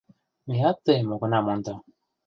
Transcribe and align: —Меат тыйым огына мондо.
—Меат 0.47 0.77
тыйым 0.85 1.07
огына 1.15 1.39
мондо. 1.45 1.73